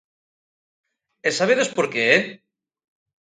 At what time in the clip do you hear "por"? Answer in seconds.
1.75-1.85